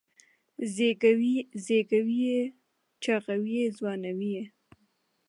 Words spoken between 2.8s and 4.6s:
چاغوي یې ځوانوي یې